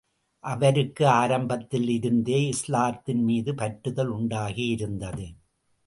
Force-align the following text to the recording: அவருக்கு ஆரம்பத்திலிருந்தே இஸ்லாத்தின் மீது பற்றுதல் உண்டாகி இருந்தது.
அவருக்கு 0.43 1.07
ஆரம்பத்திலிருந்தே 1.07 2.47
இஸ்லாத்தின் 2.47 3.23
மீது 3.23 3.53
பற்றுதல் 3.53 4.11
உண்டாகி 4.11 4.67
இருந்தது. 4.67 5.27